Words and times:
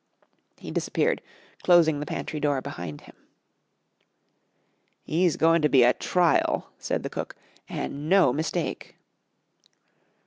He 0.57 0.71
disappeared, 0.71 1.21
closing 1.61 1.99
the 1.99 2.07
pantry 2.07 2.39
door 2.39 2.59
behind 2.59 3.01
him. 3.01 3.15
"'E's 5.05 5.37
goin' 5.37 5.61
to 5.61 5.69
be 5.69 5.83
a 5.83 5.93
trile," 5.93 6.71
said 6.79 7.03
the 7.03 7.09
cook, 7.11 7.35
"an' 7.69 8.09
no 8.09 8.33
mistake." 8.33 8.95